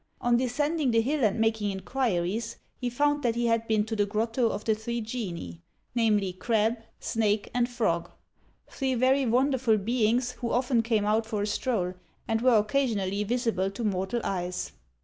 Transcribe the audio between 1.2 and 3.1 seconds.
and making inquiries, he